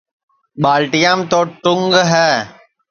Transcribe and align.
ٻالٹیام 0.61 1.19
تو 1.31 1.39
ٹُنٚگ 1.61 1.93
ہے 2.11 2.31